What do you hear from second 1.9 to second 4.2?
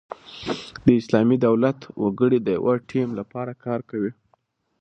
وګړي د یوه ټیم له پاره کار کوي.